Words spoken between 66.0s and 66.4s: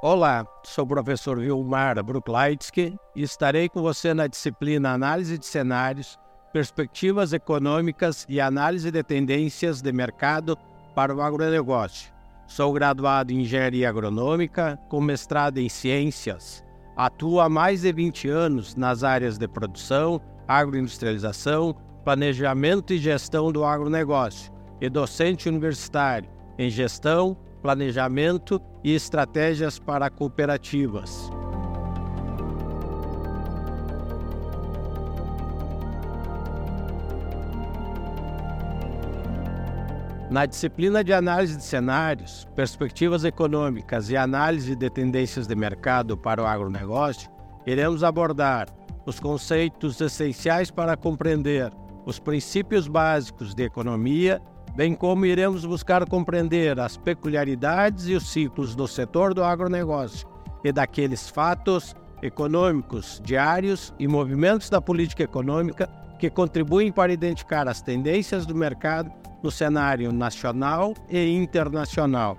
que